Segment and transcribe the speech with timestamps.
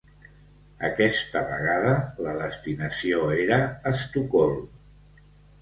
[0.87, 1.91] Aquesta vegada
[2.29, 3.61] la destinació era
[3.93, 4.69] Estocolm.